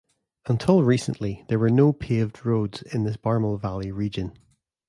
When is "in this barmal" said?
2.81-3.61